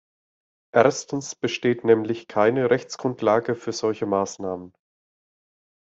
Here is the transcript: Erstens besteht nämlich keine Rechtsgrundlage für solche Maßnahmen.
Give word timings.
Erstens 0.73 1.35
besteht 1.35 1.83
nämlich 1.83 2.27
keine 2.27 2.71
Rechtsgrundlage 2.71 3.53
für 3.53 3.71
solche 3.71 4.07
Maßnahmen. 4.07 4.73